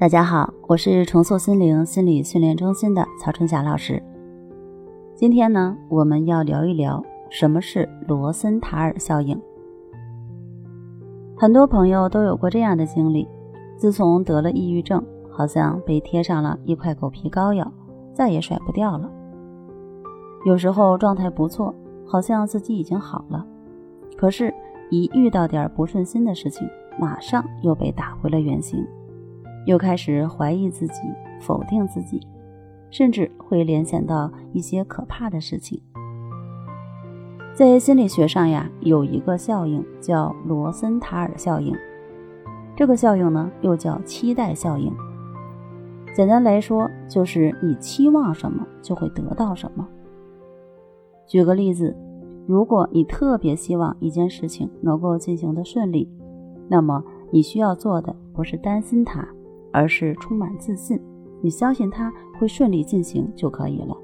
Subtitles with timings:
[0.00, 4.02] 大家好，我是重塑心灵心理训练中心的曹春霞老师。
[5.14, 9.38] 今天呢，我们要聊一聊什么是罗森塔尔效应。
[11.36, 13.28] 很多朋友都有过这样的经历：
[13.76, 17.70] 自从得了抑郁症，好像被贴上了一块狗皮膏药，
[18.14, 19.06] 再也甩不掉了。
[20.46, 21.74] 有时候状态不错，
[22.06, 23.46] 好像自己已经好了，
[24.16, 24.50] 可是，
[24.88, 26.66] 一遇到点不顺心的事情，
[26.98, 28.82] 马上又被打回了原形。
[29.66, 31.00] 又开始怀疑自己，
[31.40, 32.20] 否定自己，
[32.90, 35.80] 甚至会联想到一些可怕的事情。
[37.54, 41.76] 在心理学上呀，有一个效应叫罗森塔尔效应。
[42.74, 44.90] 这个效应呢，又叫期待效应。
[46.14, 49.86] 简单来说，就是你期望什么，就会得到什么。
[51.26, 51.94] 举个例子，
[52.46, 56.08] 如果你特别希望一件事情能够进行的顺利，
[56.68, 59.28] 那么你需要做的不是担心它。
[59.72, 61.00] 而是充满自信，
[61.40, 63.96] 你相信它会顺利进行就可以了。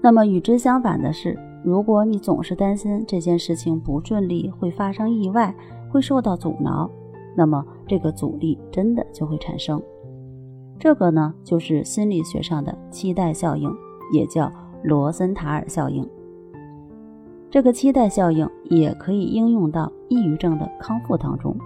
[0.00, 5.54] 那么与之相反的是，如果你总是担心这件事情不顺利，会发生意外，
[5.90, 6.88] 会受到阻挠，
[7.36, 9.82] 那么这个阻力真的就会产生。
[10.78, 13.68] 这个呢，就是心理学上的期待效应，
[14.12, 14.50] 也叫
[14.84, 16.08] 罗森塔尔效应。
[17.50, 21.56] 这个期待效应也可以应用到抑郁症的康复当中。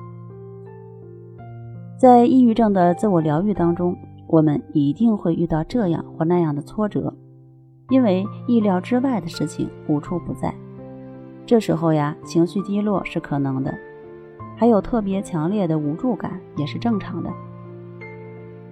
[2.03, 7.15] 在抑郁症的自我疗愈当中，我们一定会遇到这样或那样的挫折，
[7.91, 10.53] 因为意料之外的事情无处不在。
[11.47, 13.73] 这时候呀，情绪低落是可能的，
[14.57, 17.31] 还有特别强烈的无助感也是正常的。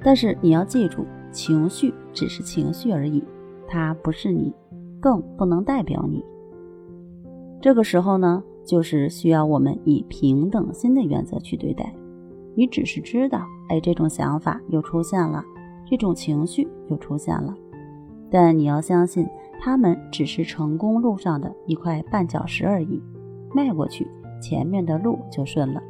[0.02, 3.22] 但是你要记住，情绪只是情绪而已，
[3.68, 4.52] 它不是你，
[4.98, 6.20] 更不能代表你。
[7.60, 11.94] 这个时候呢，就是需要我们以平等心的原则去对待。
[12.54, 15.44] 你只是知道，哎，这种想法又出现了，
[15.88, 17.54] 这种情绪又出现了，
[18.30, 19.26] 但你要相信，
[19.60, 23.00] 他们只是成功路上的一块绊脚石而已，
[23.54, 24.06] 迈过去，
[24.40, 25.82] 前面的路就顺了。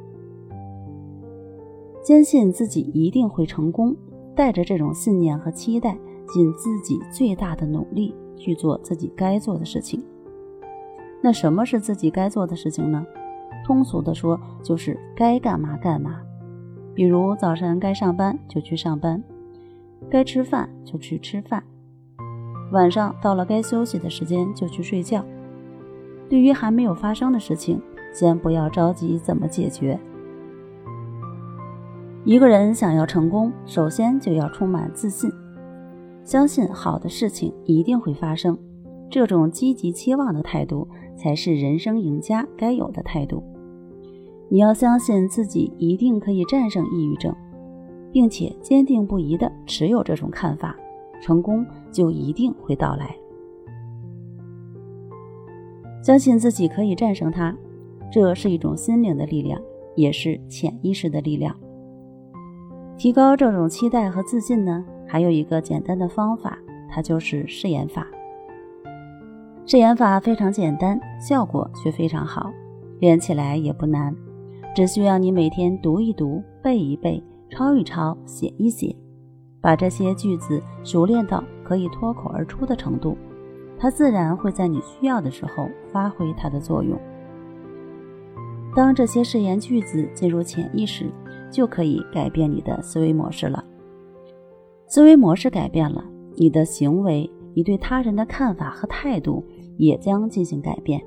[2.03, 3.94] 坚信自己一定会成功，
[4.34, 5.97] 带着这种信念和期待，
[6.32, 10.03] 尽自己最大的努力去做自己该做的事情。
[11.22, 13.04] 那什么是自己该做的事情呢？
[13.66, 16.20] 通俗的说，就是该干嘛干嘛。
[16.94, 19.22] 比如早晨该上班就去上班，
[20.10, 21.62] 该吃饭就去吃饭，
[22.72, 25.24] 晚上到了该休息的时间就去睡觉。
[26.28, 27.80] 对于还没有发生的事情，
[28.12, 29.98] 先不要着急怎么解决。
[32.24, 35.30] 一个人想要成功，首先就要充满自信，
[36.22, 38.56] 相信好的事情一定会发生。
[39.10, 40.86] 这种积极期望的态度，
[41.16, 43.42] 才是人生赢家该有的态度。
[44.53, 47.33] 你要相信自己一定可以战胜抑郁症，
[48.11, 50.77] 并且坚定不移地持有这种看法，
[51.22, 53.16] 成功就一定会到来。
[56.03, 57.56] 相信自己可以战胜它，
[58.11, 59.61] 这是一种心灵的力量，
[59.94, 61.55] 也是潜意识的力量。
[62.97, 68.05] 提高这种期待和自信呢，还有一个简单的方法，它就是试验法。
[69.65, 72.50] 试验法非常简单，效果却非常好，
[72.99, 74.12] 练起来也不难。
[74.72, 78.94] 只需要你每天读一读、背一背、抄一抄、写一写，
[79.60, 83.16] 把这些句子熟练到可以脱口而出的程度，
[83.76, 86.97] 它自然会在你需要的时候发挥它的作用。
[88.76, 91.10] 当这些誓言句子进入潜意识，
[91.50, 93.64] 就可以改变你的思维模式了。
[94.87, 96.04] 思维模式改变了，
[96.37, 99.44] 你的行为、你对他人的看法和态度
[99.76, 101.02] 也将进行改变。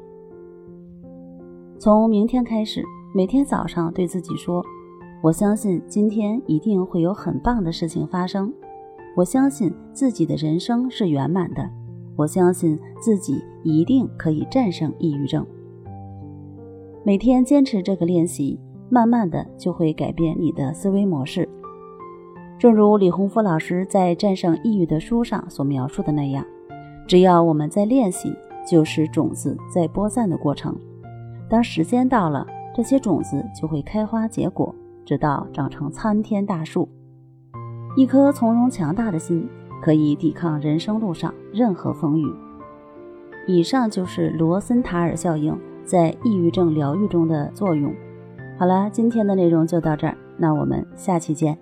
[1.79, 2.83] 从明天开始。
[3.15, 4.65] 每天早上对自己说
[5.21, 8.51] ：“我相信今天一定会有很棒的事情发生。
[9.15, 11.69] 我相信自己的人生是圆满的。
[12.15, 15.45] 我相信自己一定可以战胜抑郁症。”
[17.05, 18.59] 每天坚持这个练习，
[18.89, 21.47] 慢慢的就会改变你的思维模式。
[22.57, 26.43] 正如李洪福老师在《战胜抑郁》的书上所描述的那样，
[27.07, 28.33] 只要我们在练习，
[28.67, 30.75] 就是种子在播散的过程。
[31.47, 32.47] 当时间到了。
[32.73, 34.73] 这些种子就会开花结果，
[35.05, 36.89] 直到长成参天大树。
[37.95, 39.47] 一颗从容强大的心，
[39.81, 42.25] 可以抵抗人生路上任何风雨。
[43.45, 45.55] 以上就是罗森塔尔效应
[45.85, 47.93] 在抑郁症疗愈中的作用。
[48.57, 51.57] 好了，今天的内容就到这儿，那我们下期见。